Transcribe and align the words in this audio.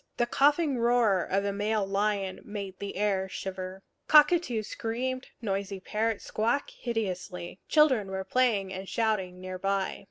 The 0.17 0.25
coughing 0.25 0.79
roar 0.79 1.23
of 1.23 1.45
a 1.45 1.53
male 1.53 1.85
lion 1.85 2.41
made 2.43 2.79
the 2.79 2.95
air 2.95 3.29
shiver. 3.29 3.83
Cockatoos 4.07 4.67
screamed; 4.67 5.27
noisy 5.43 5.79
parrots 5.79 6.25
squawked 6.25 6.71
hideously. 6.71 7.59
Children 7.69 8.07
were 8.09 8.23
playing 8.23 8.73
and 8.73 8.89
shouting 8.89 9.39
near 9.39 9.59
by. 9.59 9.99